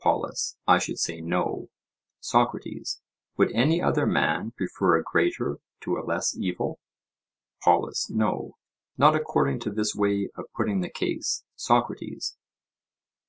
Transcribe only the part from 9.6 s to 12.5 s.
to this way of putting the case, Socrates.